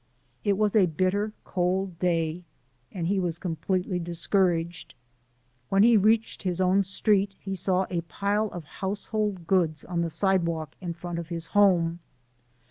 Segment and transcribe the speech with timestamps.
[0.43, 2.43] It was a bitter cold day,
[2.91, 4.95] and he was completely discouraged.
[5.69, 10.09] When he reached his own street he saw a pile of household goods on the
[10.09, 11.99] sidewalk in front of his home.